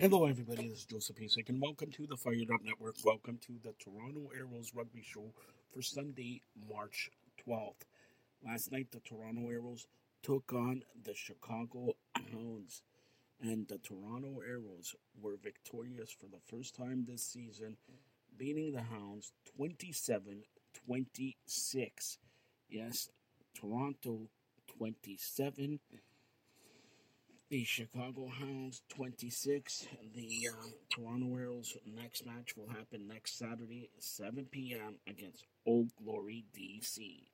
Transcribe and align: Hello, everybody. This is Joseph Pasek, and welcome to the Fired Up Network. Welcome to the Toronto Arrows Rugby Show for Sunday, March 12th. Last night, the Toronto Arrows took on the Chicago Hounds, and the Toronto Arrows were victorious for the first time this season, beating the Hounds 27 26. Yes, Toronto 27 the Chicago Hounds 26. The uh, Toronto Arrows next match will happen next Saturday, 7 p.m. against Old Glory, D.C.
Hello, 0.00 0.26
everybody. 0.26 0.68
This 0.68 0.78
is 0.78 0.84
Joseph 0.84 1.16
Pasek, 1.16 1.48
and 1.48 1.60
welcome 1.60 1.90
to 1.90 2.06
the 2.06 2.16
Fired 2.16 2.52
Up 2.54 2.62
Network. 2.62 2.94
Welcome 3.04 3.36
to 3.38 3.54
the 3.64 3.74
Toronto 3.80 4.30
Arrows 4.32 4.70
Rugby 4.72 5.02
Show 5.02 5.32
for 5.74 5.82
Sunday, 5.82 6.40
March 6.70 7.10
12th. 7.44 7.82
Last 8.46 8.70
night, 8.70 8.92
the 8.92 9.00
Toronto 9.00 9.50
Arrows 9.50 9.88
took 10.22 10.52
on 10.52 10.84
the 11.02 11.14
Chicago 11.14 11.96
Hounds, 12.14 12.84
and 13.40 13.66
the 13.66 13.78
Toronto 13.78 14.40
Arrows 14.48 14.94
were 15.20 15.36
victorious 15.36 16.12
for 16.12 16.26
the 16.26 16.38
first 16.46 16.76
time 16.76 17.04
this 17.04 17.24
season, 17.24 17.76
beating 18.36 18.70
the 18.70 18.82
Hounds 18.82 19.32
27 19.56 20.44
26. 20.86 22.18
Yes, 22.70 23.08
Toronto 23.52 24.28
27 24.78 25.80
the 27.50 27.64
Chicago 27.64 28.26
Hounds 28.26 28.82
26. 28.90 29.86
The 30.14 30.48
uh, 30.52 30.66
Toronto 30.90 31.34
Arrows 31.36 31.76
next 31.86 32.26
match 32.26 32.56
will 32.56 32.68
happen 32.68 33.08
next 33.08 33.38
Saturday, 33.38 33.90
7 33.98 34.46
p.m. 34.50 34.96
against 35.06 35.44
Old 35.66 35.88
Glory, 35.96 36.44
D.C. 36.54 37.24